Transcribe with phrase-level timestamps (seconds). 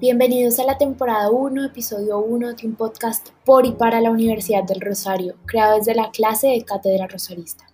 [0.00, 4.64] Bienvenidos a la temporada 1, episodio 1 de un podcast por y para la Universidad
[4.64, 7.66] del Rosario, creado desde la clase de Cátedra Rosarista.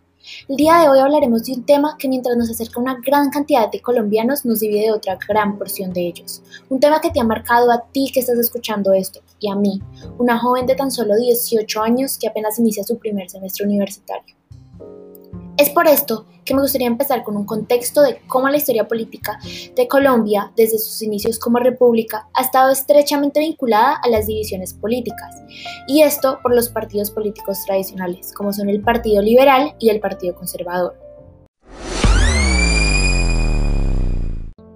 [0.49, 3.71] El día de hoy hablaremos de un tema que mientras nos acerca una gran cantidad
[3.71, 6.43] de colombianos nos divide de otra gran porción de ellos.
[6.69, 9.81] Un tema que te ha marcado a ti que estás escuchando esto y a mí,
[10.19, 14.35] una joven de tan solo 18 años que apenas inicia su primer semestre universitario.
[15.59, 19.39] Es por esto que me gustaría empezar con un contexto de cómo la historia política
[19.75, 25.35] de Colombia, desde sus inicios como república, ha estado estrechamente vinculada a las divisiones políticas,
[25.89, 30.35] y esto por los partidos políticos tradicionales, como son el Partido Liberal y el Partido
[30.35, 30.95] Conservador.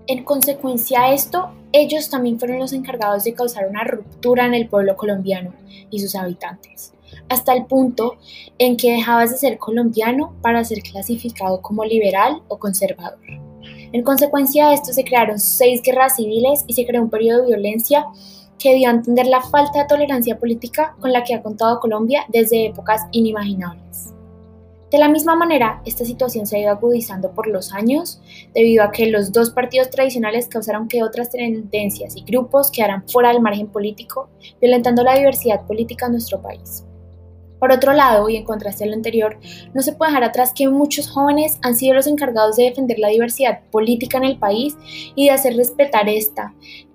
[0.07, 4.67] En consecuencia a esto, ellos también fueron los encargados de causar una ruptura en el
[4.67, 5.53] pueblo colombiano
[5.91, 6.95] y sus habitantes
[7.29, 8.17] hasta el punto
[8.59, 13.19] en que dejabas de ser colombiano para ser clasificado como liberal o conservador.
[13.93, 17.49] En consecuencia de esto se crearon seis guerras civiles y se creó un periodo de
[17.49, 18.07] violencia
[18.59, 22.25] que dio a entender la falta de tolerancia política con la que ha contado Colombia
[22.29, 24.15] desde épocas inimaginables.
[24.91, 28.21] De la misma manera, esta situación se ha ido agudizando por los años
[28.55, 33.33] debido a que los dos partidos tradicionales causaron que otras tendencias y grupos quedaran fuera
[33.33, 34.29] del margen político,
[34.61, 36.85] violentando la diversidad política en nuestro país.
[37.61, 39.39] Por otro lado, y en contraste a lo anterior,
[39.75, 43.09] no se puede dejar atrás que muchos jóvenes han sido los encargados de defender la
[43.09, 44.77] diversidad política en el país
[45.15, 46.55] y de hacer respetar esta,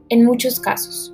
[0.10, 1.14] en muchos casos.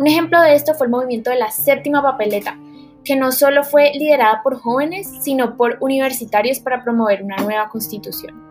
[0.00, 2.58] Un ejemplo de esto fue el movimiento de la séptima papeleta,
[3.04, 8.48] que no solo fue liderada por jóvenes, sino por universitarios para promover una nueva constitución.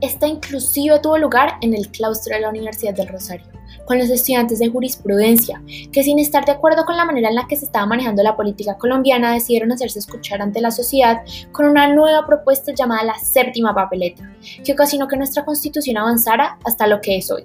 [0.00, 3.53] Esta inclusive tuvo lugar en el claustro de la Universidad del Rosario
[3.84, 7.46] con los estudiantes de jurisprudencia, que sin estar de acuerdo con la manera en la
[7.46, 11.92] que se estaba manejando la política colombiana decidieron hacerse escuchar ante la sociedad con una
[11.92, 14.30] nueva propuesta llamada la séptima papeleta,
[14.64, 17.44] que ocasionó que nuestra constitución avanzara hasta lo que es hoy.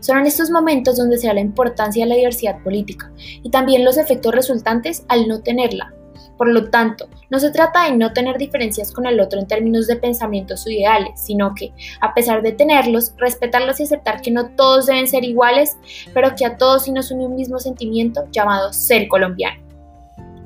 [0.00, 3.84] Son en estos momentos donde se da la importancia de la diversidad política y también
[3.84, 5.94] los efectos resultantes al no tenerla,
[6.36, 9.86] por lo tanto, no se trata de no tener diferencias con el otro en términos
[9.86, 14.50] de pensamientos o ideales, sino que, a pesar de tenerlos, respetarlos y aceptar que no
[14.50, 15.76] todos deben ser iguales,
[16.12, 19.62] pero que a todos sí nos une un mismo sentimiento llamado ser colombiano.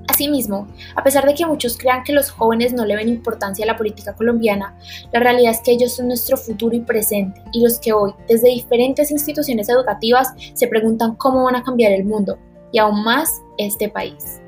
[0.08, 0.66] Asimismo,
[0.96, 3.76] a pesar de que muchos crean que los jóvenes no le ven importancia a la
[3.76, 4.76] política colombiana,
[5.12, 8.48] la realidad es que ellos son nuestro futuro y presente y los que hoy, desde
[8.48, 12.38] diferentes instituciones educativas, se preguntan cómo van a cambiar el mundo
[12.72, 14.40] y aún más este país.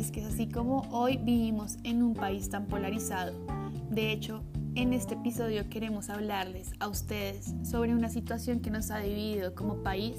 [0.00, 3.34] Es que así como hoy vivimos en un país tan polarizado,
[3.90, 4.42] de hecho,
[4.74, 9.82] en este episodio queremos hablarles a ustedes sobre una situación que nos ha dividido como
[9.82, 10.16] país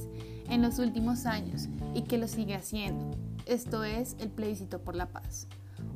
[0.49, 3.17] en los últimos años y que lo sigue haciendo.
[3.47, 5.47] Esto es el plebiscito por la paz,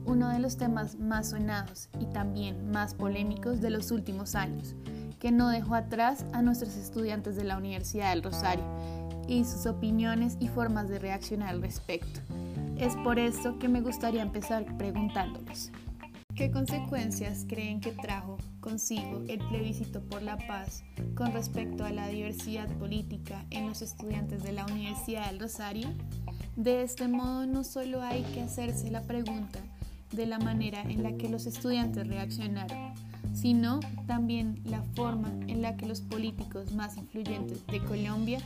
[0.06, 4.74] uno de los temas más sonados y también más polémicos de los últimos años,
[5.20, 8.66] que no dejó atrás a nuestros estudiantes de la Universidad del Rosario
[9.28, 12.22] y sus opiniones y formas de reaccionar al respecto.
[12.78, 15.72] Es por eso que me gustaría empezar preguntándoles,
[16.36, 20.84] ¿qué consecuencias creen que trajo consigo el plebiscito por la paz
[21.16, 25.88] con respecto a la diversidad política en los estudiantes de la Universidad del Rosario?
[26.58, 29.60] De este modo no solo hay que hacerse la pregunta
[30.12, 32.94] de la manera en la que los estudiantes reaccionaron,
[33.34, 38.40] sino también la forma en la que los políticos más influyentes de Colombia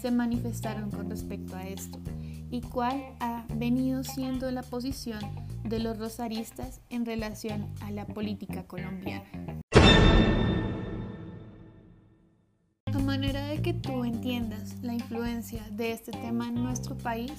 [0.00, 1.98] se manifestaron con respecto a esto
[2.50, 5.20] y cuál ha venido siendo la posición
[5.64, 9.24] de los rosaristas en relación a la política colombiana.
[12.86, 17.32] A manera de que tú entiendas la influencia de este tema en nuestro país,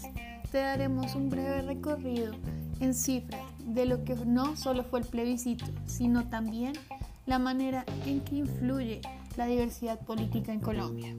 [0.51, 2.33] te daremos un breve recorrido
[2.79, 6.73] en cifras de lo que no solo fue el plebiscito, sino también
[7.25, 9.01] la manera en que influye
[9.37, 11.15] la diversidad política en Colombia.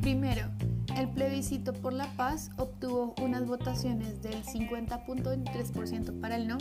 [0.00, 0.50] Primero,
[0.96, 6.58] el plebiscito por la paz obtuvo unas votaciones del 50.3% para el no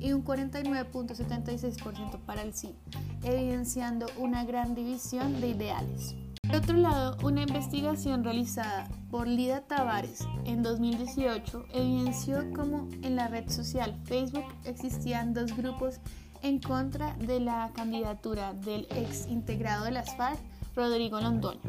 [0.00, 2.74] y un 49.76% para el sí,
[3.22, 6.14] evidenciando una gran división de ideales.
[6.46, 13.28] Por otro lado, una investigación realizada por Lida Tavares en 2018 evidenció cómo en la
[13.28, 16.00] red social Facebook existían dos grupos
[16.42, 20.38] en contra de la candidatura del ex integrado de las FARC
[20.74, 21.60] Rodrigo Londoño.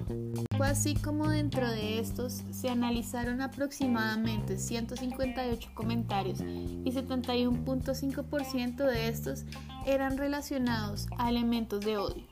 [0.57, 9.45] Fue así como dentro de estos se analizaron aproximadamente 158 comentarios y 71.5% de estos
[9.85, 12.23] eran relacionados a elementos de odio.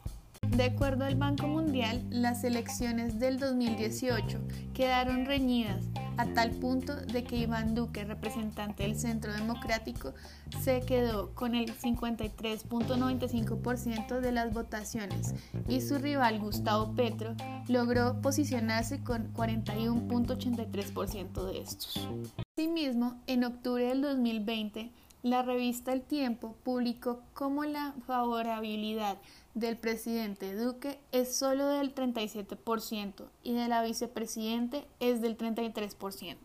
[0.49, 4.41] De acuerdo al Banco Mundial, las elecciones del 2018
[4.73, 5.85] quedaron reñidas
[6.17, 10.13] a tal punto de que Iván Duque, representante del Centro Democrático,
[10.61, 15.33] se quedó con el 53.95% de las votaciones
[15.67, 17.33] y su rival Gustavo Petro
[17.67, 22.07] logró posicionarse con 41.83% de estos.
[22.55, 24.91] Asimismo, en octubre del 2020,
[25.23, 29.17] la revista El Tiempo publicó cómo la favorabilidad
[29.53, 36.35] del presidente Duque es solo del 37% y de la vicepresidente es del 33%.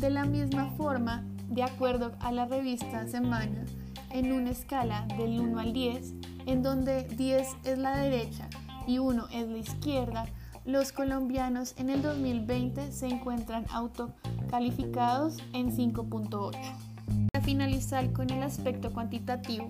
[0.00, 3.64] De la misma forma, de acuerdo a la revista Semana,
[4.10, 6.14] en una escala del 1 al 10,
[6.46, 8.48] en donde 10 es la derecha
[8.88, 10.26] y 1 es la izquierda,
[10.64, 16.87] los colombianos en el 2020 se encuentran autocalificados en 5.8.
[17.32, 19.68] Para finalizar con el aspecto cuantitativo,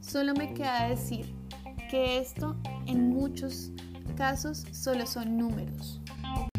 [0.00, 1.34] solo me queda decir
[1.90, 2.56] que esto
[2.86, 3.70] en muchos
[4.16, 6.00] casos solo son números.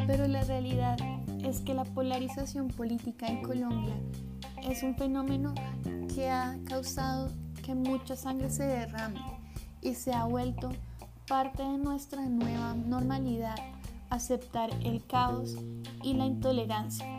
[0.06, 0.97] Pero la realidad
[1.44, 3.95] es que la polarización política en Colombia
[4.63, 5.53] es un fenómeno
[6.13, 7.31] que ha causado
[7.63, 9.19] que mucha sangre se derrame
[9.81, 10.71] y se ha vuelto
[11.27, 13.56] parte de nuestra nueva normalidad,
[14.09, 15.57] aceptar el caos
[16.03, 17.16] y la intolerancia.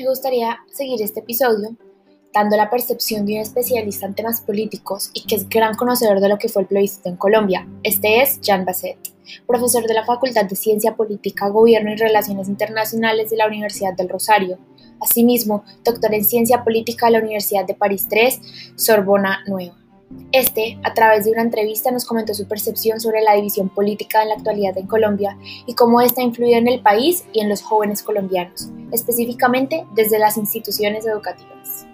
[0.00, 1.76] Me gustaría seguir este episodio
[2.32, 6.28] dando la percepción de un especialista en temas políticos y que es gran conocedor de
[6.30, 7.68] lo que fue el plebiscito en Colombia.
[7.82, 8.96] Este es Jean Basset,
[9.46, 14.08] profesor de la Facultad de Ciencia Política, Gobierno y Relaciones Internacionales de la Universidad del
[14.08, 14.58] Rosario.
[15.02, 18.40] Asimismo, doctor en Ciencia Política de la Universidad de París III,
[18.76, 19.76] Sorbona Nueva.
[20.32, 24.28] Este, a través de una entrevista, nos comentó su percepción sobre la división política en
[24.28, 25.36] la actualidad en Colombia
[25.66, 30.18] y cómo esta ha influido en el país y en los jóvenes colombianos, específicamente desde
[30.18, 31.86] las instituciones educativas.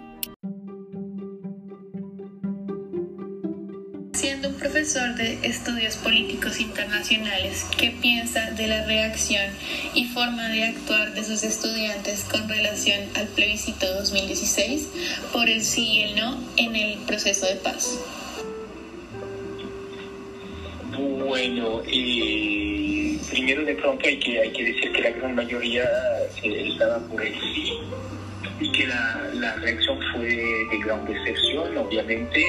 [4.77, 9.51] Profesor de estudios políticos internacionales, ¿qué piensa de la reacción
[9.95, 14.87] y forma de actuar de sus estudiantes con relación al plebiscito 2016
[15.33, 17.99] por el sí y el no en el proceso de paz?
[20.95, 25.89] Bueno, eh, primero de pronto hay que, hay que decir que la gran mayoría
[26.43, 27.73] estaba por el sí
[28.59, 32.45] y que la, la reacción fue de gran decepción, obviamente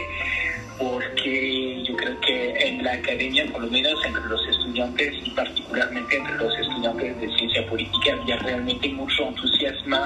[0.78, 6.16] porque yo creo que en la academia, por lo menos entre los estudiantes y particularmente
[6.16, 9.98] entre los estudiantes de ciencia política, había realmente mucho entusiasmo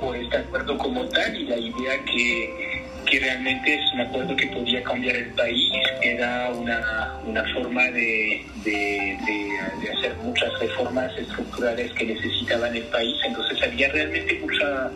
[0.00, 4.46] por este acuerdo como tal y la idea que, que, realmente es un acuerdo que
[4.48, 11.92] podía cambiar el país, era una, una forma de, de, de, hacer muchas reformas estructurales
[11.92, 14.90] que necesitaban el país, entonces había realmente mucha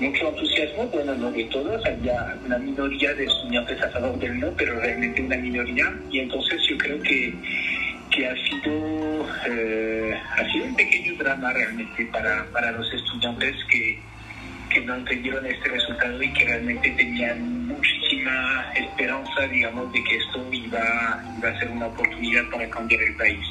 [0.00, 4.50] mucho entusiasmo, bueno, no de todos, había una minoría de estudiantes a favor del no,
[4.56, 7.34] pero realmente una minoría, y entonces yo creo que,
[8.10, 13.98] que ha, sido, eh, ha sido un pequeño drama realmente para, para los estudiantes que,
[14.70, 20.46] que no entendieron este resultado y que realmente tenían muchísima esperanza, digamos, de que esto
[20.52, 23.46] iba, iba a ser una oportunidad para cambiar el país.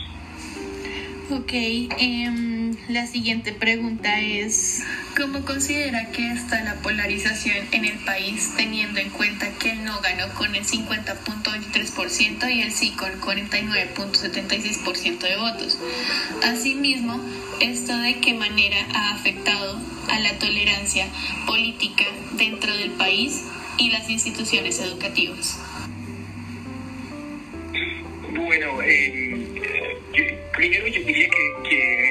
[1.32, 4.84] Ok, em, la siguiente pregunta es,
[5.20, 10.00] ¿cómo considera que está la polarización en el país teniendo en cuenta que el no
[10.00, 15.78] ganó con el 50.23% y el sí con 49.76% de votos?
[16.44, 17.20] Asimismo,
[17.60, 19.78] ¿esto de qué manera ha afectado
[20.10, 21.10] a la tolerancia
[21.46, 22.06] política
[22.38, 23.44] dentro del país
[23.78, 25.60] y las instituciones educativas?
[28.32, 32.09] Bueno, eh, primero yo diría que, que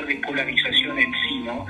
[0.00, 1.66] hablar de polarización en sí, ¿no?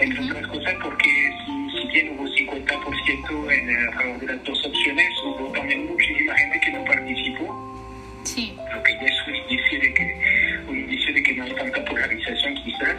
[0.00, 5.12] Entre otras cosas porque si, si bien hubo 50% en favor de las dos opciones,
[5.24, 7.74] hubo también muchísima gente que no participó.
[8.24, 8.56] Sí.
[8.74, 11.84] Lo que ya es un indicio de que, un indicio de que no hay tanta
[11.84, 12.96] polarización quizás.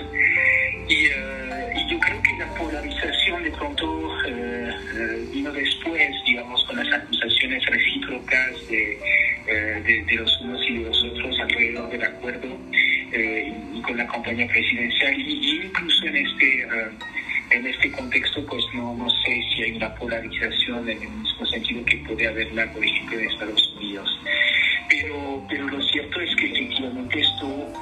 [0.88, 6.78] Y, uh, y yo creo que la polarización de pronto uh, vino después, digamos, con
[6.78, 8.98] las acusaciones recíprocas de,
[9.44, 10.42] uh, de, de los
[14.26, 15.20] campaña presidencial.
[15.20, 16.68] Y, incluso en este,
[17.52, 21.86] en este contexto, pues no, no sé si hay una polarización en el mismo sentido
[21.86, 24.20] que puede haberla, por ejemplo, en Estados Unidos.
[24.90, 27.74] Pero, pero lo cierto es que efectivamente esto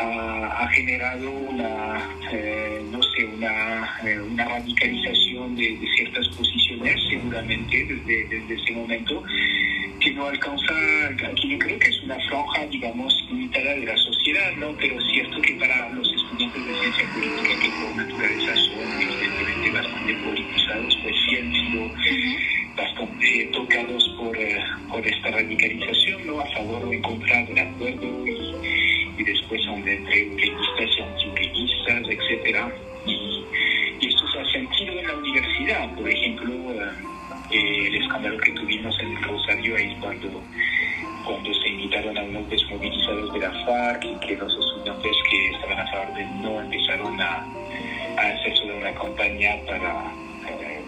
[0.00, 6.96] ha, ha generado una, eh, no sé, una, eh, una radicalización de, de, ciertas posiciones,
[7.08, 9.22] seguramente desde, desde ese momento,
[10.00, 10.74] que no alcanza,
[11.18, 14.74] que yo creo que es una franja, digamos, limitada de la sociedad, ¿no?
[14.78, 19.70] Pero es cierto que para los estudiantes de ciencia política, que por naturaleza son evidentemente
[19.70, 22.40] bastante politizados, pues sí han sido
[22.76, 26.40] bastante tocados por, eh, por esta radicalización, ¿no?
[26.40, 28.89] a favor o en contra del acuerdo y,
[29.24, 32.58] después son entre uribistas y antiuribistas, etc.
[33.06, 33.44] Y,
[34.00, 36.54] esto se ha sentido en la universidad, por ejemplo,
[37.50, 40.42] eh, el escándalo que tuvimos en el Rosario ahí cuando,
[41.24, 45.80] cuando se invitaron a unos desmovilizados de la FARC y que los estudiantes que estaban
[45.80, 47.46] a favor del no empezaron a,
[48.16, 50.12] a hacer una campaña para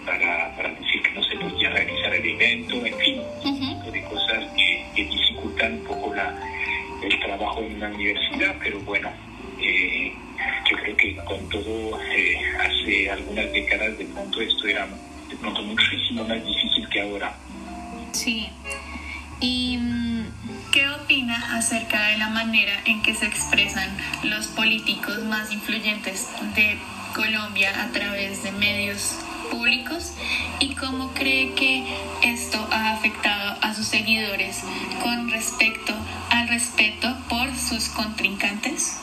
[0.05, 3.23] para, para, decir que no se podía realizar el evento, en fin,
[3.93, 6.35] de cosas que, dificultan un poco la,
[7.03, 9.11] el trabajo en una universidad, pero bueno,
[9.61, 10.13] eh,
[10.71, 14.87] yo creo que con todo, eh, hace algunas décadas de pronto esto era
[15.29, 17.37] de pronto muchísimo más difícil que ahora.
[18.13, 18.49] Sí.
[19.41, 20.25] ¿Y mm,
[20.73, 26.79] qué opina acerca de la manera en que se expresan los políticos más influyentes de
[27.15, 29.17] Colombia a través de medios
[29.53, 30.17] públicos
[30.61, 31.85] y cómo cree que
[32.23, 34.63] esto ha afectado a sus seguidores
[35.03, 35.93] con respecto
[36.31, 38.99] al respeto por sus contrincantes?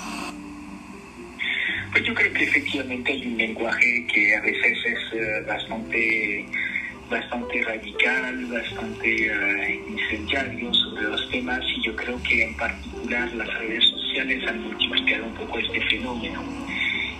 [1.91, 6.45] Pues yo creo que efectivamente hay un lenguaje que a veces es eh, bastante
[7.09, 13.51] bastante radical, bastante uh, incendiario sobre los temas y yo creo que en particular las
[13.55, 16.43] redes sociales han multiplicado un poco este fenómeno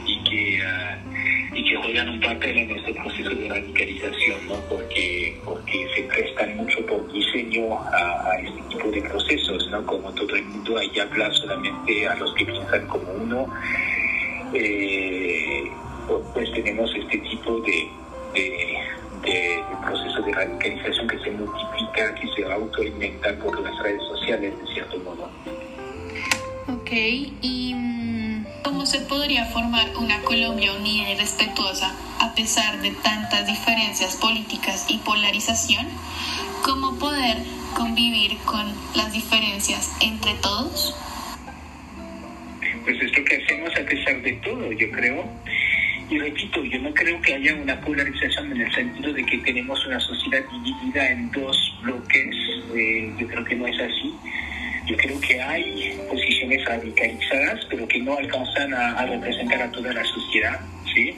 [0.06, 1.19] y que uh,
[1.54, 4.56] y que juegan un papel en este proceso de radicalización, ¿no?
[4.70, 9.86] porque, porque se prestan mucho por diseño a, este tipo de procesos, ¿no?
[9.86, 13.48] como todo el mundo ahí habla solamente a los que piensan como uno,
[14.54, 15.72] eh,
[16.34, 17.90] pues tenemos este tipo de,
[18.34, 18.78] de,
[19.24, 24.74] de, proceso de radicalización que se multiplica, que se autoalimenta por las redes sociales, de
[24.74, 25.30] cierto modo.
[26.68, 27.74] Ok, y
[28.64, 34.86] ¿Cómo se podría formar una Colombia unida y respetuosa a pesar de tantas diferencias políticas
[34.90, 35.88] y polarización?
[36.64, 37.38] ¿Cómo poder
[37.74, 40.94] convivir con las diferencias entre todos?
[42.84, 45.26] Pues esto que hacemos a pesar de todo, yo creo.
[46.10, 49.86] Y repito, yo no creo que haya una polarización en el sentido de que tenemos
[49.86, 52.36] una sociedad dividida en dos bloques.
[52.76, 54.14] Eh, yo creo que no es así
[54.86, 60.04] yo creo que hay posiciones radicalizadas, pero que no alcanzan a, representar a toda la
[60.04, 60.60] sociedad.
[60.94, 61.16] ¿sí?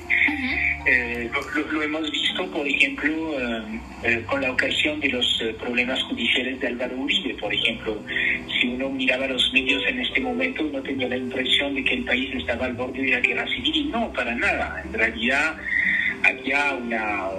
[0.86, 1.30] Eh,
[1.72, 6.68] lo, hemos visto, por ejemplo, eh, eh, con la ocasión de los problemas judiciales de
[6.68, 8.02] Álvaro Uribe, por ejemplo.
[8.60, 12.06] Si uno miraba los medios en este momento, uno tenía la impresión de que el
[12.06, 14.82] país estaba al borde de la guerra civil y no, para nada.
[14.84, 15.56] En realidad
[16.24, 17.30] había una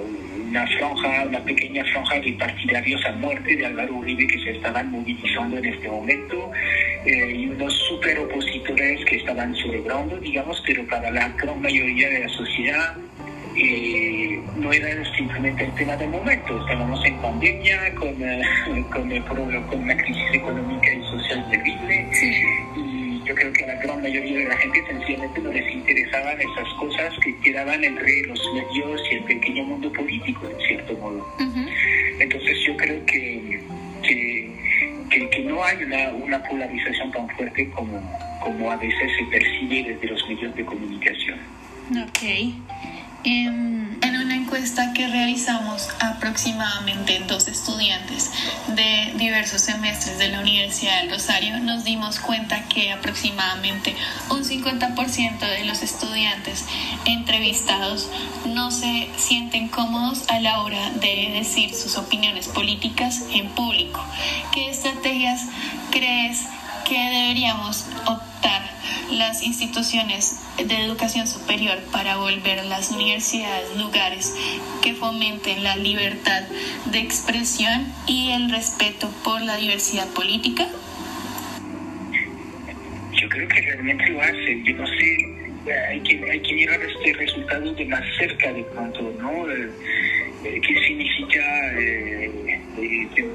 [0.53, 4.91] una franja, una pequeña franja de partidarios a muerte de Álvaro Uribe que se estaban
[4.91, 6.51] movilizando en este momento
[7.07, 12.21] eh, y unos super opositores que estaban celebrando, digamos, pero para la gran mayoría de
[12.21, 12.97] la sociedad
[13.57, 16.61] eh, no era simplemente el tema del momento.
[16.61, 18.43] Estábamos en pandemia, con, eh,
[18.93, 22.09] con, con, una crisis económica y social terrible.
[22.77, 22.82] Y
[23.33, 27.15] yo creo que la gran mayoría de la gente sencillamente no les interesaban esas cosas
[27.25, 31.27] que quedaban entre los medios y el pequeño mundo político, en cierto modo.
[32.21, 33.63] Entonces yo creo que,
[34.03, 38.03] que, que, no hay una, una, polarización tan fuerte como,
[38.41, 41.39] como a veces se percibe desde los medios de comunicación.
[41.91, 42.23] Ok.
[43.25, 43.82] Una
[44.53, 48.31] encuesta que realizamos aproximadamente dos estudiantes
[48.69, 53.97] de diversos semestres de la Universidad del Rosario, nos dimos cuenta que aproximadamente
[54.29, 56.67] un 50% de los estudiantes
[57.07, 58.11] entrevistados
[58.45, 64.05] no se sienten cómodos a la hora de decir sus opiniones políticas en público.
[64.53, 65.47] ¿Qué estrategias
[65.91, 66.41] crees
[66.85, 68.32] que deberíamos optar
[69.13, 74.35] las instituciones de educación superior para volver las universidades lugares
[74.83, 76.43] que fomenten la libertad
[76.87, 80.67] de expresión y el respeto por la diversidad política?
[83.13, 84.65] Yo creo que realmente lo hacen.
[84.65, 85.33] Yo no sé,
[85.89, 89.51] hay que, hay mirar este resultado de más cerca de pronto, ¿no?
[89.51, 89.71] Eh,
[90.45, 91.41] eh, ¿Qué significa
[91.79, 92.61] eh,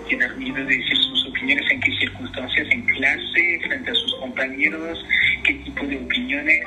[0.10, 0.98] tener miedo de decir
[1.38, 5.06] opiniones en qué circunstancias en clase, frente a sus compañeros,
[5.44, 6.63] qué tipo de opiniones?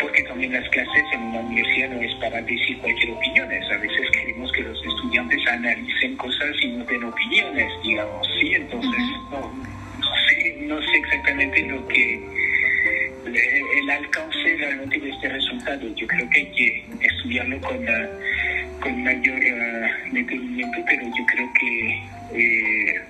[0.00, 4.10] porque también las clases en una universidad no es para decir cualquier opinión, a veces
[4.12, 8.54] queremos que los estudiantes analicen cosas y no den opiniones, digamos, ¿sí?
[8.54, 9.00] Entonces,
[9.30, 12.20] no, no, sé, no sé exactamente lo que
[13.78, 15.94] el alcance realmente de este resultado.
[15.96, 17.78] Yo creo que hay que estudiarlo con,
[18.80, 22.02] con mayor uh, detenimiento, pero yo creo que
[22.34, 23.02] eh,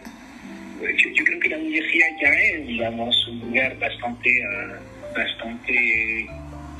[0.80, 6.26] yo, creo que la universidad ya es, digamos, un lugar bastante, uh, bastante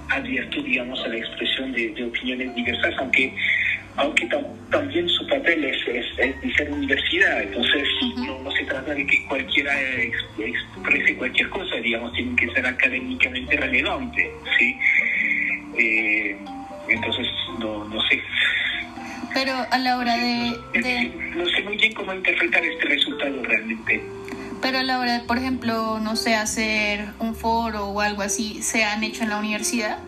[0.08, 3.32] abierto, digamos, a la expresión de, opiniones diversas, aunque
[3.96, 4.26] aunque
[4.70, 11.16] también su papel es, es, ser universidad, entonces no, se trata de que cualquiera exprese
[11.16, 14.76] cualquier cosa, digamos, tienen que ser académicamente relevante, ¿sí?
[15.76, 16.36] Eh,
[16.88, 17.26] entonces,
[17.58, 18.22] no, no sé.
[19.34, 20.58] Pero a la hora de,
[21.36, 24.02] No sé muy bien cómo interpretar este resultado realmente.
[24.60, 28.62] Pero a la hora de, por ejemplo, no sé, hacer un foro o algo así,
[28.62, 29.98] ¿se han hecho en la universidad?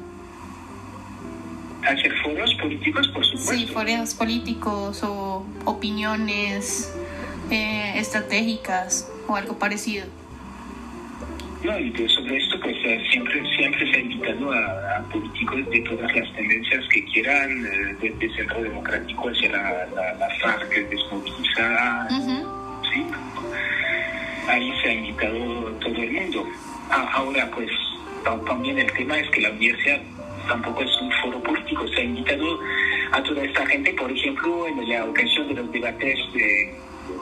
[1.82, 3.52] Hacer foros políticos, por supuesto.
[3.52, 6.92] Sí, foros políticos o opiniones
[7.50, 10.06] eh, estratégicas o algo parecido.
[11.64, 12.51] No, y sobre esto, pues
[12.92, 17.96] eh, siempre, siempre se ha invitado a, políticos de todas las tendencias que quieran, eh,
[18.00, 23.06] desde Centro Democrático hacia la, la, la FARC desmovilizada, ¿sí?
[24.48, 25.38] ahí se ha invitado
[25.80, 26.46] todo el mundo.
[26.90, 27.70] Ah, ahora, pues
[28.46, 30.00] también el tema es que la universidad
[30.48, 32.60] tampoco es un foro político, se ha invitado
[33.12, 36.18] a toda esta gente, por ejemplo, en la ocasión de los debates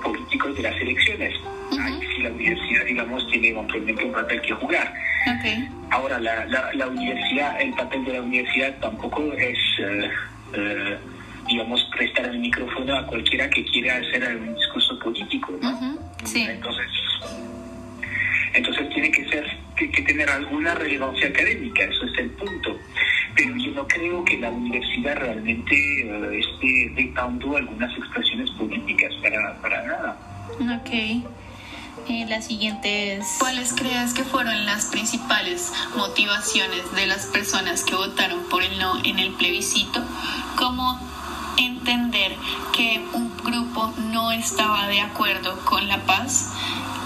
[0.03, 1.35] políticos de las elecciones.
[1.79, 4.95] Ahí la universidad, digamos, tiene un papel que jugar.
[5.91, 9.59] Ahora, la, la, universidad, el papel de la universidad tampoco es...
[10.55, 10.99] Eh,
[11.49, 15.99] digamos, prestar el micrófono a cualquiera que quiera hacer un discurso político, ¿no?
[16.25, 16.47] sí.
[16.49, 16.87] Entonces,
[18.55, 19.47] entonces tiene que ser
[19.77, 22.77] que, tener alguna relevancia académica, eso es el punto.
[23.35, 29.57] Pero yo no creo que la universidad realmente eh, esté dictando algunas expresiones políticas para,
[29.61, 30.17] para nada.
[30.79, 30.91] Ok.
[32.11, 37.95] Eh, la siguiente es, ¿cuáles crees que fueron las principales motivaciones de las personas que
[37.95, 40.03] votaron por el no en el plebiscito?
[40.57, 40.99] ¿Cómo
[41.57, 42.35] entender
[42.73, 46.53] que un grupo no estaba de acuerdo con la paz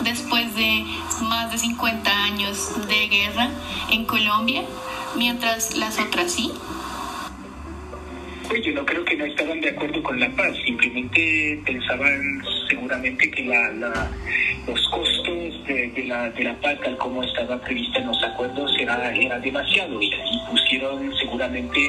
[0.05, 0.87] después de
[1.21, 3.51] más de 50 años de guerra
[3.91, 4.63] en Colombia,
[5.17, 6.51] mientras las otras sí?
[8.49, 12.43] Pues yo no creo que no estaban de acuerdo con la paz, simplemente pensaban
[12.85, 14.11] seguramente que la,
[14.67, 19.15] los costos de, la, de la paz, tal como estaba prevista en los acuerdos, era,
[19.15, 20.01] era demasiado.
[20.03, 21.81] Y, y pusieron seguramente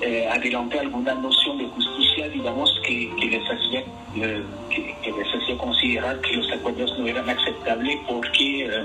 [0.00, 3.80] eh, adelante alguna noción de justicia, digamos, que, que les hacía
[4.16, 8.84] eh, que, les hacía considerar que los acuerdos no eran aceptables porque eh,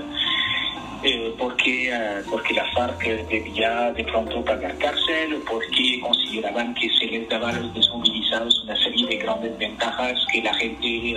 [1.04, 1.92] eh, porque
[2.30, 7.50] porque la FARC debía de pronto pagar cárcel o porque consideraban que se les daba
[7.50, 11.16] a los desmovilizados una serie de grandes ventajas que la gente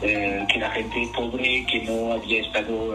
[0.00, 2.94] que la gente pobre que no había estado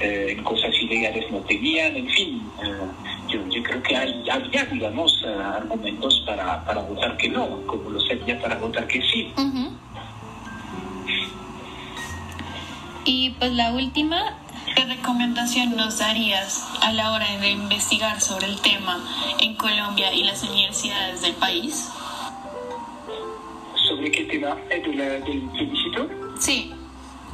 [0.00, 2.42] en cosas ilegales no tenían, en fin
[3.28, 7.90] yo, yo creo que hay, había, digamos, eh, argumentos para, para votar que no, como
[7.90, 9.32] los había para votar que sí.
[13.04, 14.34] Y pues la última,
[14.76, 19.00] ¿qué recomendación nos darías a la hora de investigar sobre el tema
[19.40, 21.88] en Colombia y las universidades del país?
[23.88, 24.54] ¿Sobre qué tema?
[24.68, 24.82] ¿Del
[25.52, 26.08] plebiscito?
[26.38, 26.72] Sí,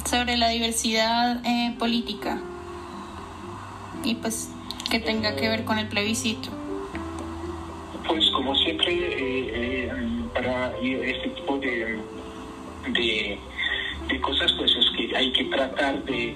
[0.09, 2.41] sobre la diversidad eh, política.
[4.05, 4.49] Y pues
[4.89, 6.49] que tenga que ver con el plebiscito?
[8.07, 9.91] Pues como siempre, eh, eh,
[10.33, 11.99] para este tipo de,
[12.89, 16.35] de, cosas, pues es que hay que tratar de,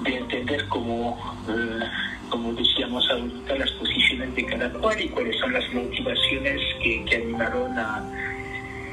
[0.00, 1.84] de entender cómo, eh,
[2.28, 7.16] como decíamos ahorita, las posiciones de cada cual y cuáles son las motivaciones que, que
[7.16, 8.04] animaron a,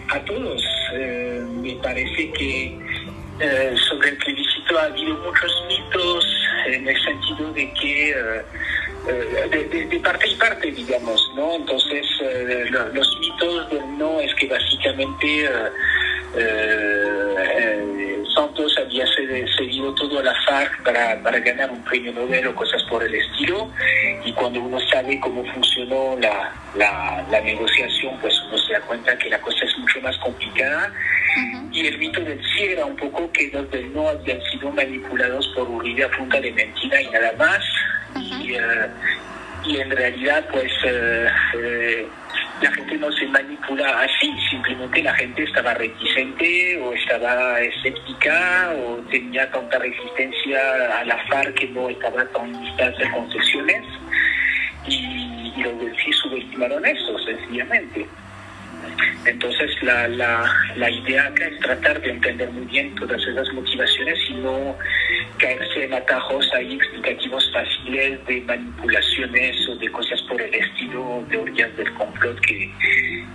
[0.10, 0.64] a todos.
[1.62, 2.80] me parece que
[3.90, 6.26] sobre el plebiscito ha habido muchos mitos
[6.68, 8.14] en el sentido de que
[9.08, 11.56] eh, de, parte y parte, digamos, ¿no?
[11.56, 15.46] Entonces, eh, los mitos del no es que básicamente
[16.36, 17.55] eh,
[18.36, 19.06] Santos había
[19.58, 23.16] cedido todo a la FARC para, para ganar un premio Nobel o cosas por el
[23.16, 23.72] estilo,
[24.24, 29.30] y cuando uno sabe cómo funcionó la, la, negociación, pues uno se da cuenta que
[29.30, 30.92] la cosa es mucho más complicada.
[31.72, 35.48] Y el mito del sí era un poco que los del no habían sido manipulados
[35.56, 37.64] por Uribe a punta de mentira y nada más.
[38.42, 38.88] Y, eh,
[39.66, 42.08] y, en realidad pues eh, eh,
[42.62, 48.96] la gente no se manipula así, simplemente la gente estaba reticente o estaba escéptica o
[49.10, 53.84] tenía tanta resistencia a la FARC que no estaba tan lista a hacer concesiones
[54.88, 58.08] y, y los del sí subestimaron eso sencillamente.
[59.26, 64.34] Entonces la, la, idea acá es tratar de entender muy bien todas esas motivaciones y
[64.36, 64.78] no
[65.38, 71.76] caerse en atajos ahí explicativos fáciles de manipulaciones o de cosas por el estilo, teorías
[71.76, 72.72] del complot que,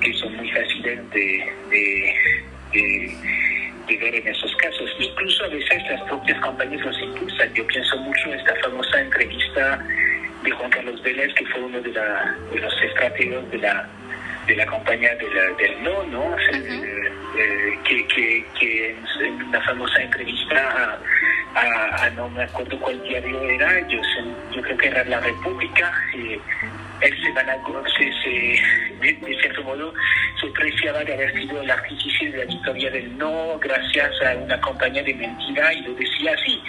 [0.01, 3.17] que son muy fáciles de, de,
[4.01, 4.89] ver en esos casos.
[4.99, 7.53] Incluso a veces las propias campañas los impulsan.
[7.55, 9.85] Yo pienso mucho en esta famosa entrevista
[10.45, 13.89] de Juan Carlos Vélez, que fue uno de, la, de los estrategios de la
[14.51, 16.37] de la campaña del no, ¿no?
[16.39, 20.99] Eh, que, que, que, en una famosa entrevista
[21.55, 24.01] a, no me acuerdo cuál diario era, yo,
[24.53, 25.93] yo creo que era La República,
[27.01, 28.31] él se, a, se,
[29.01, 29.93] de, cierto modo
[30.41, 34.61] se preciaba de haber sido el artífice de la victoria del no gracias a una
[34.61, 36.61] campaña de mentira y lo decía así.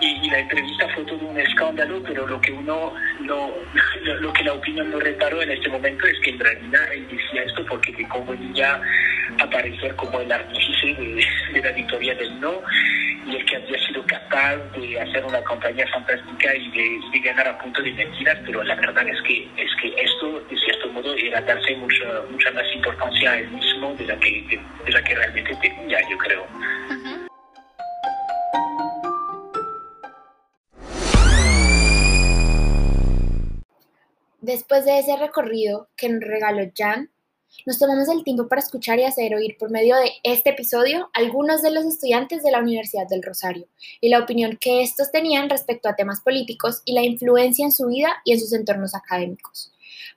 [0.00, 3.50] Y, la entrevista fue todo un escándalo, pero lo que uno, no,
[4.02, 7.42] lo, que la opinión no reparó en este momento es que en realidad él decía
[7.42, 8.80] esto porque que como ya
[9.38, 10.94] aparecer como el artífice
[11.52, 12.62] de, la victoria del no
[13.50, 17.92] que había sido capaz de hacer una campaña fantástica y de, ganar a punto de
[17.92, 22.22] mentiras, pero la verdad es que es que esto, de cierto modo, era darse mucha,
[22.30, 26.46] mucha más importancia a él mismo de la que, de, que realmente tenía, yo creo.
[34.40, 37.10] Después de ese recorrido que nos regaló Jan,
[37.66, 41.62] nos tomamos el tiempo para escuchar y hacer oír por medio de este episodio algunos
[41.62, 43.66] de los estudiantes de la Universidad del Rosario
[44.00, 47.86] y la opinión que estos tenían respecto a temas políticos y la influencia en su
[47.86, 49.72] vida y en sus entornos académicos.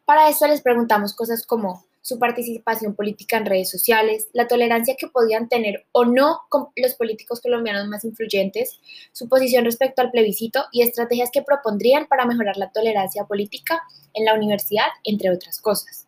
[0.06, 5.08] Para esto les preguntamos cosas como su participación política en redes sociales, la tolerancia que
[5.08, 8.80] podían tener o no con los políticos colombianos más influyentes,
[9.13, 13.82] su posición respecto al plebiscito y estrategias que propondrían para mejorar la tolerancia política
[14.13, 16.03] en la universidad, entre otras cosas.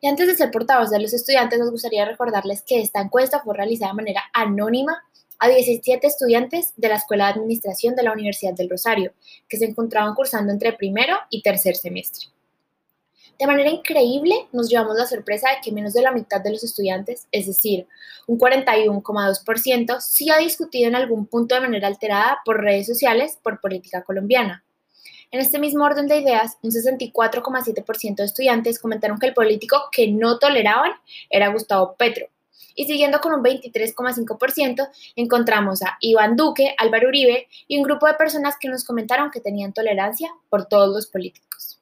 [0.00, 3.56] Y antes de ser portavoz de los estudiantes, nos gustaría recordarles que esta encuesta fue
[3.56, 5.02] realizada de manera anónima
[5.38, 9.14] a 17 estudiantes de la Escuela de Administración de la Universidad del Rosario,
[9.48, 12.26] que se encontraban cursando entre primero y tercer semestre.
[13.40, 16.62] De manera increíble, nos llevamos la sorpresa de que menos de la mitad de los
[16.62, 17.86] estudiantes, es decir,
[18.26, 23.58] un 41,2%, sí ha discutido en algún punto de manera alterada por redes sociales por
[23.62, 24.62] política colombiana.
[25.32, 30.08] En este mismo orden de ideas, un 64,7% de estudiantes comentaron que el político que
[30.08, 30.90] no toleraban
[31.28, 32.26] era Gustavo Petro.
[32.74, 38.14] Y siguiendo con un 23,5%, encontramos a Iván Duque, Álvaro Uribe y un grupo de
[38.14, 41.80] personas que nos comentaron que tenían tolerancia por todos los políticos.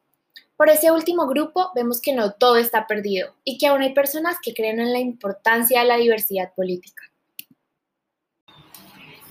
[0.58, 4.36] Por ese último grupo vemos que no todo está perdido y que aún hay personas
[4.42, 7.04] que creen en la importancia de la diversidad política.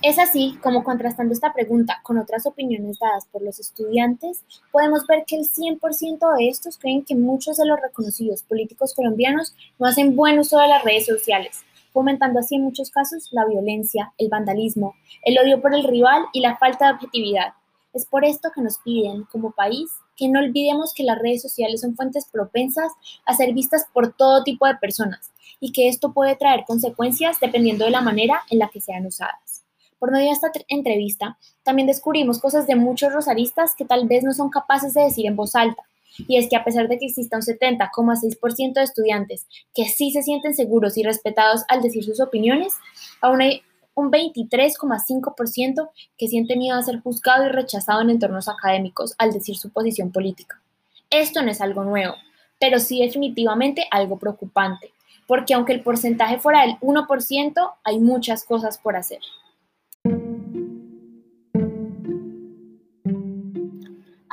[0.04, 5.24] Es así como contrastando esta pregunta con otras opiniones dadas por los estudiantes, podemos ver
[5.26, 10.16] que el 100% de estos creen que muchos de los reconocidos políticos colombianos no hacen
[10.16, 14.94] buen uso de las redes sociales, fomentando así en muchos casos la violencia, el vandalismo,
[15.24, 17.54] el odio por el rival y la falta de objetividad.
[17.92, 21.82] Es por esto que nos piden, como país, que no olvidemos que las redes sociales
[21.82, 22.92] son fuentes propensas
[23.26, 27.86] a ser vistas por todo tipo de personas y que esto puede traer consecuencias dependiendo
[27.86, 29.67] de la manera en la que sean usadas.
[30.00, 34.34] Por medio de esta entrevista, también descubrimos cosas de muchos rosaristas que tal vez no
[34.34, 35.84] son capaces de decir en voz alta.
[36.28, 40.24] Y es que a pesar de que exista un 70,6% de estudiantes que sí se
[40.24, 42.74] sienten seguros y respetados al decir sus opiniones,
[43.22, 43.62] aún hay
[43.98, 49.58] un 23,5% que siente miedo a ser juzgado y rechazado en entornos académicos al decir
[49.58, 50.62] su posición política.
[51.10, 52.14] Esto no es algo nuevo,
[52.60, 54.92] pero sí definitivamente algo preocupante,
[55.26, 59.20] porque aunque el porcentaje fuera del 1%, hay muchas cosas por hacer.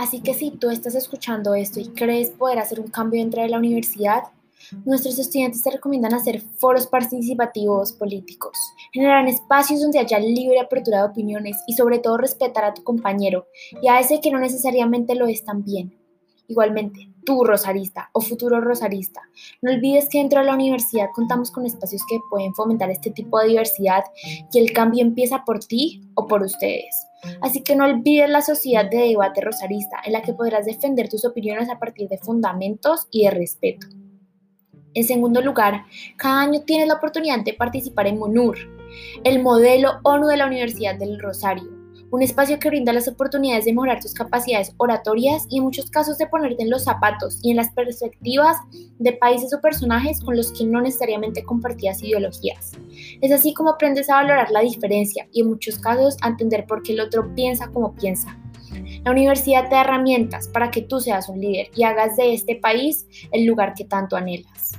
[0.04, 3.48] Así que si tú estás escuchando esto y crees poder hacer un cambio dentro de
[3.48, 4.24] la universidad,
[4.84, 8.52] nuestros estudiantes te recomiendan hacer foros participativos políticos,
[8.92, 13.46] generar espacios donde haya libre apertura de opiniones y sobre todo respetar a tu compañero
[13.80, 15.98] y a ese que no necesariamente lo es también.
[16.48, 19.22] Igualmente, tú rosarista o futuro rosarista,
[19.62, 23.38] no olvides que dentro de la universidad contamos con espacios que pueden fomentar este tipo
[23.38, 24.04] de diversidad
[24.52, 27.06] y el cambio empieza por ti o por ustedes.
[27.40, 31.24] Así que no olvides la sociedad de debate rosarista en la que podrás defender tus
[31.24, 33.86] opiniones a partir de fundamentos y de respeto.
[34.94, 38.56] En segundo lugar, cada año tienes la oportunidad de participar en MONUR,
[39.24, 41.73] el modelo ONU de la Universidad del Rosario,
[42.14, 46.16] un espacio que brinda las oportunidades de mejorar tus capacidades oratorias y en muchos casos
[46.16, 48.56] de ponerte en los zapatos y en las perspectivas
[49.00, 52.70] de países o personajes con los que no necesariamente compartías ideologías.
[53.20, 56.84] Es así como aprendes a valorar la diferencia y en muchos casos a entender por
[56.84, 58.38] qué el otro piensa como piensa.
[59.04, 62.54] La universidad te da herramientas para que tú seas un líder y hagas de este
[62.54, 64.78] país el lugar que tanto anhelas.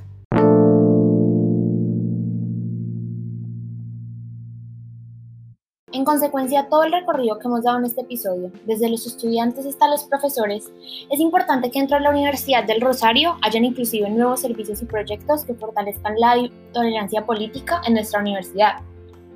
[6.05, 9.87] En consecuencia, todo el recorrido que hemos dado en este episodio, desde los estudiantes hasta
[9.87, 10.71] los profesores,
[11.09, 15.45] es importante que dentro de la Universidad del Rosario hayan inclusive nuevos servicios y proyectos
[15.45, 16.35] que fortalezcan la
[16.73, 18.81] tolerancia política en nuestra universidad,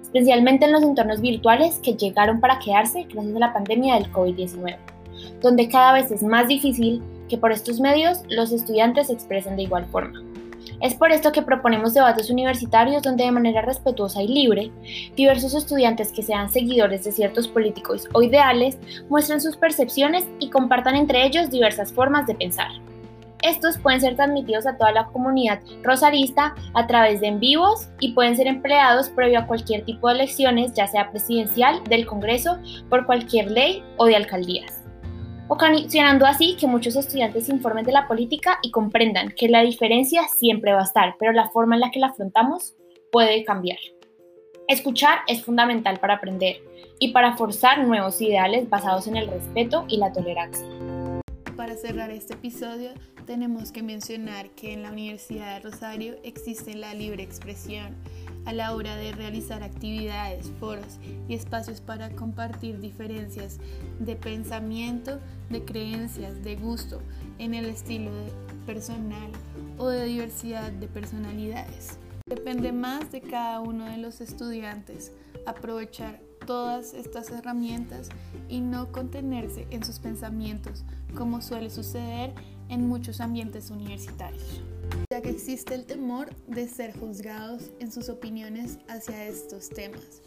[0.04, 4.78] especialmente en los entornos virtuales que llegaron para quedarse gracias a la pandemia del COVID-19,
[5.42, 9.64] donde cada vez es más difícil que por estos medios los estudiantes se expresen de
[9.64, 10.29] igual forma.
[10.82, 14.72] Es por esto que proponemos debates universitarios donde de manera respetuosa y libre,
[15.16, 18.78] diversos estudiantes que sean seguidores de ciertos políticos o ideales
[19.10, 22.70] muestren sus percepciones y compartan entre ellos diversas formas de pensar.
[23.42, 28.14] Estos pueden ser transmitidos a toda la comunidad rosarista a través de en vivos y
[28.14, 32.58] pueden ser empleados previo a cualquier tipo de elecciones, ya sea presidencial, del Congreso,
[32.90, 34.79] por cualquier ley o de alcaldías.
[35.52, 40.28] Ocasionando así que muchos estudiantes se informen de la política y comprendan que la diferencia
[40.28, 42.76] siempre va a estar, pero la forma en la que la afrontamos
[43.12, 43.80] puede cambiar.
[44.68, 46.58] Escuchar es fundamental para aprender
[47.00, 50.68] y para forzar nuevos ideales basados en el respeto y la tolerancia.
[51.58, 52.92] Para cerrar este episodio,
[53.26, 57.96] tenemos que mencionar que en la Universidad de Rosario existe la libre expresión
[58.46, 63.60] a la hora de realizar actividades, foros y espacios para compartir diferencias
[64.00, 67.02] de pensamiento, de creencias, de gusto,
[67.38, 68.12] en el estilo
[68.66, 69.32] personal
[69.78, 71.98] o de diversidad de personalidades.
[72.26, 75.12] Depende más de cada uno de los estudiantes
[75.48, 78.10] aprovechar todas estas herramientas
[78.48, 80.84] y no contenerse en sus pensamientos,
[81.16, 82.34] como suele suceder
[82.70, 84.62] en muchos ambientes universitarios,
[85.22, 90.22] que existe el temor de ser juzgados en sus opiniones hacia estos temas.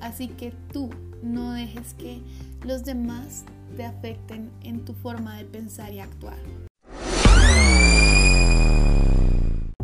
[0.00, 0.90] Así que tú
[1.22, 2.22] no dejes que
[2.64, 3.44] los demás
[3.76, 6.38] te afecten en tu forma de pensar y actuar.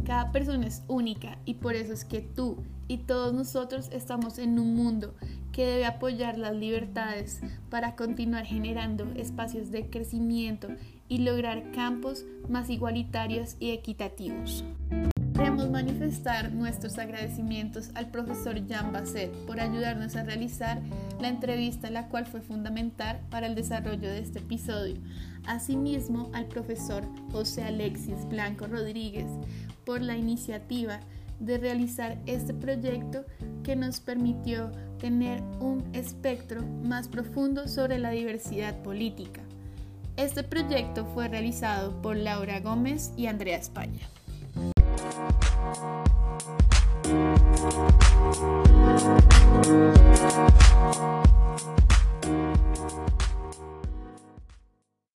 [0.05, 4.59] Cada persona es única y por eso es que tú y todos nosotros estamos en
[4.59, 5.15] un mundo
[5.53, 10.69] que debe apoyar las libertades para continuar generando espacios de crecimiento
[11.09, 14.65] y lograr campos más igualitarios y equitativos.
[15.35, 20.81] Queremos manifestar nuestros agradecimientos al profesor Jean Basset por ayudarnos a realizar
[21.21, 24.97] la entrevista, la cual fue fundamental para el desarrollo de este episodio.
[25.47, 29.27] Asimismo, al profesor José Alexis Blanco Rodríguez
[29.85, 31.01] por la iniciativa
[31.41, 33.25] de realizar este proyecto
[33.65, 39.43] que nos permitió tener un espectro más profundo sobre la diversidad política.
[40.17, 44.09] Este proyecto fue realizado por Laura Gómez y Andrea España.